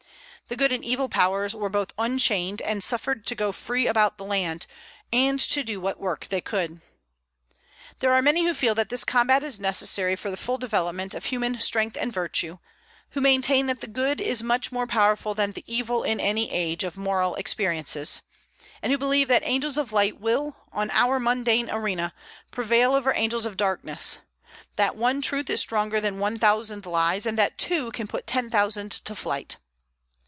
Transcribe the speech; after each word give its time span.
The 0.47 0.57
good 0.57 0.73
and 0.73 0.83
evil 0.83 1.07
powers 1.07 1.55
were 1.55 1.69
both 1.69 1.93
unchained 1.97 2.61
and 2.63 2.83
suffered 2.83 3.25
to 3.27 3.35
go 3.35 3.53
free 3.53 3.87
about 3.87 4.17
the 4.17 4.25
land, 4.25 4.67
and 5.13 5.39
to 5.39 5.63
do 5.63 5.79
what 5.79 5.97
work 5.97 6.27
they 6.27 6.41
could. 6.41 6.81
There 7.99 8.11
are 8.11 8.21
many 8.21 8.43
who 8.45 8.53
feel 8.53 8.75
that 8.75 8.89
this 8.89 9.05
combat 9.05 9.43
is 9.43 9.61
necessary 9.61 10.17
for 10.17 10.29
the 10.29 10.35
full 10.35 10.57
development 10.57 11.13
of 11.13 11.23
human 11.23 11.61
strength 11.61 11.95
and 11.97 12.11
virtue; 12.11 12.57
who 13.11 13.21
maintain 13.21 13.67
that 13.67 13.79
the 13.79 13.87
good 13.87 14.19
is 14.19 14.43
much 14.43 14.73
more 14.73 14.85
powerful 14.85 15.33
than 15.33 15.53
the 15.53 15.63
evil 15.73 16.03
in 16.03 16.19
any 16.19 16.51
age 16.51 16.83
of 16.83 16.97
moral 16.97 17.33
experiences; 17.35 18.21
and 18.81 18.91
who 18.91 18.97
believe 18.97 19.29
that 19.29 19.43
angels 19.45 19.77
of 19.77 19.93
light 19.93 20.19
will, 20.19 20.57
on 20.73 20.89
our 20.91 21.17
mundane 21.17 21.69
arena, 21.69 22.13
prevail 22.51 22.93
over 22.93 23.13
angels 23.13 23.45
of 23.45 23.55
darkness, 23.55 24.17
that 24.75 24.97
one 24.97 25.21
truth 25.21 25.49
is 25.49 25.61
stronger 25.61 26.01
than 26.01 26.19
one 26.19 26.37
thousand 26.37 26.85
lies, 26.85 27.25
and 27.25 27.37
that 27.37 27.57
two 27.57 27.89
can 27.91 28.05
put 28.05 28.27
ten 28.27 28.49
thousand 28.49 28.91
to 28.91 29.15
flight. 29.15 29.55